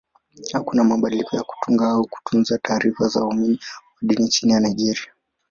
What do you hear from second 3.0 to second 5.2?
za waumini wa dini nchini Nigeria.